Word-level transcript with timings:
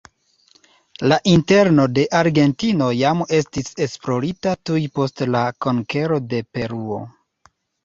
La 1.11 1.17
interno 1.33 1.85
de 1.97 2.05
Argentino 2.21 2.87
jam 3.01 3.21
estis 3.41 3.71
esplorita 3.87 4.55
tuj 4.71 4.81
post 4.99 5.25
la 5.37 5.45
konkero 5.69 6.21
de 6.35 6.43
Peruo. 6.57 7.01